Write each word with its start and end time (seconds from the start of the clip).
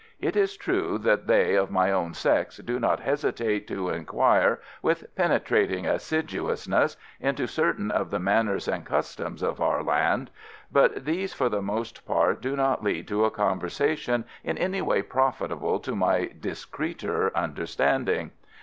It 0.19 0.35
is 0.35 0.57
true 0.57 0.97
that 1.03 1.27
they 1.27 1.53
of 1.53 1.69
my 1.69 1.91
own 1.91 2.15
sex 2.15 2.57
do 2.57 2.79
not 2.79 3.01
hesitate 3.01 3.67
to 3.67 3.89
inquire 3.91 4.59
with 4.81 5.15
penetrating 5.15 5.85
assiduousness 5.85 6.97
into 7.19 7.45
certain 7.45 7.91
of 7.91 8.09
the 8.09 8.17
manners 8.17 8.67
and 8.67 8.83
customs 8.83 9.43
of 9.43 9.61
our 9.61 9.83
land, 9.83 10.31
but 10.71 11.05
these 11.05 11.33
for 11.33 11.49
the 11.49 11.61
most 11.61 12.03
part 12.07 12.41
do 12.41 12.55
not 12.55 12.83
lead 12.83 13.07
to 13.09 13.25
a 13.25 13.29
conversation 13.29 14.25
in 14.43 14.57
any 14.57 14.81
way 14.81 15.03
profitable 15.03 15.79
to 15.81 15.95
my 15.95 16.31
discreeter 16.35 17.31
understanding. 17.37 18.31